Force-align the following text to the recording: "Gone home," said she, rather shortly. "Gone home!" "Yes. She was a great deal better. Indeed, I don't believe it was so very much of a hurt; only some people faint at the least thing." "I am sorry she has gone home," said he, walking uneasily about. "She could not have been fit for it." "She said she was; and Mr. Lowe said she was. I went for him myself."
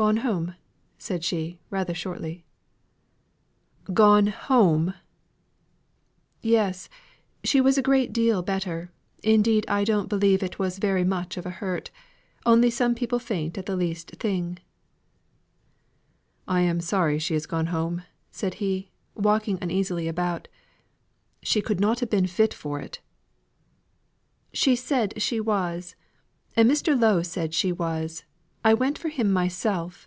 "Gone 0.00 0.16
home," 0.24 0.54
said 0.96 1.24
she, 1.24 1.60
rather 1.68 1.92
shortly. 1.92 2.46
"Gone 3.92 4.28
home!" 4.28 4.94
"Yes. 6.40 6.88
She 7.44 7.60
was 7.60 7.76
a 7.76 7.82
great 7.82 8.10
deal 8.10 8.40
better. 8.40 8.90
Indeed, 9.22 9.66
I 9.68 9.84
don't 9.84 10.08
believe 10.08 10.42
it 10.42 10.58
was 10.58 10.76
so 10.76 10.80
very 10.80 11.04
much 11.04 11.36
of 11.36 11.44
a 11.44 11.50
hurt; 11.50 11.90
only 12.46 12.70
some 12.70 12.94
people 12.94 13.18
faint 13.18 13.58
at 13.58 13.66
the 13.66 13.76
least 13.76 14.12
thing." 14.12 14.58
"I 16.48 16.62
am 16.62 16.80
sorry 16.80 17.18
she 17.18 17.34
has 17.34 17.44
gone 17.44 17.66
home," 17.66 18.04
said 18.30 18.54
he, 18.54 18.92
walking 19.14 19.58
uneasily 19.60 20.08
about. 20.08 20.48
"She 21.42 21.60
could 21.60 21.78
not 21.78 22.00
have 22.00 22.08
been 22.08 22.26
fit 22.26 22.54
for 22.54 22.80
it." 22.80 23.00
"She 24.54 24.74
said 24.76 25.20
she 25.20 25.40
was; 25.40 25.94
and 26.56 26.70
Mr. 26.70 26.98
Lowe 26.98 27.20
said 27.20 27.52
she 27.52 27.70
was. 27.70 28.24
I 28.62 28.74
went 28.74 28.98
for 28.98 29.08
him 29.08 29.32
myself." 29.32 30.06